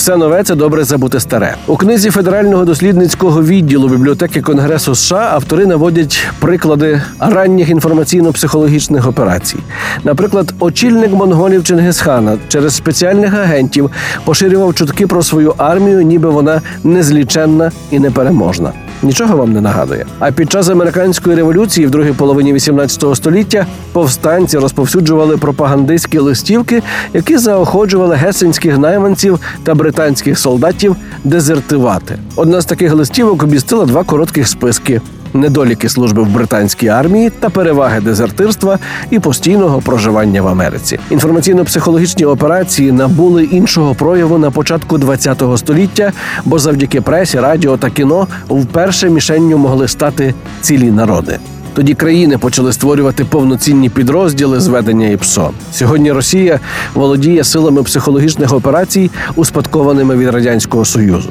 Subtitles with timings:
[0.00, 1.56] Все нове це добре забути старе.
[1.66, 9.58] У книзі федерального дослідницького відділу бібліотеки Конгресу США автори наводять приклади ранніх інформаційно-психологічних операцій.
[10.04, 13.90] Наприклад, очільник монголів Чингисхана через спеціальних агентів
[14.24, 18.72] поширював чутки про свою армію, ніби вона незліченна і непереможна.
[19.02, 20.06] Нічого вам не нагадує.
[20.18, 26.82] А під час американської революції в другій половині 18 століття повстанці розповсюджували пропагандистські листівки,
[27.14, 32.18] які заохочували гесенських найманців та британських солдатів дезертивати.
[32.36, 35.00] Одна з таких листівок обістила два коротких списки.
[35.34, 38.78] Недоліки служби в британській армії та переваги дезертирства
[39.10, 40.98] і постійного проживання в Америці.
[41.10, 46.12] Інформаційно-психологічні операції набули іншого прояву на початку ХХ століття,
[46.44, 51.38] бо завдяки пресі, радіо та кіно вперше мішенню могли стати цілі народи.
[51.74, 55.50] Тоді країни почали створювати повноцінні підрозділи зведення ІПСО.
[55.72, 56.60] Сьогодні Росія
[56.94, 61.30] володіє силами психологічних операцій, успадкованими від радянського союзу.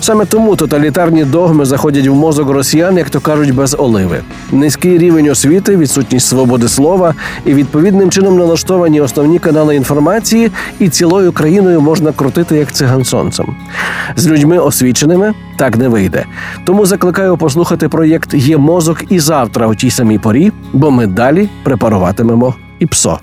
[0.00, 4.20] Саме тому тоталітарні догми заходять в мозок росіян, як то кажуть, без оливи.
[4.52, 11.32] Низький рівень освіти, відсутність свободи слова і відповідним чином налаштовані основні канали інформації, і цілою
[11.32, 13.56] країною можна крутити як циган сонцем.
[14.16, 16.24] З людьми освіченими так не вийде.
[16.64, 21.48] Тому закликаю послухати проєкт Є мозок і завтра у тій самій порі, бо ми далі
[21.64, 23.18] препаруватимемо і ПСО.